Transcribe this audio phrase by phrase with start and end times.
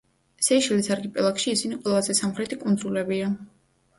[0.45, 3.29] სეიშელის არქიპელაგში ისინი ყველაზე სამხრეთი კუნძულებია.